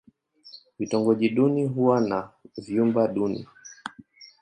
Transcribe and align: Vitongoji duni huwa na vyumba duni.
Vitongoji 0.79 1.29
duni 1.29 1.65
huwa 1.65 2.01
na 2.01 2.29
vyumba 2.57 3.07
duni. 3.07 3.47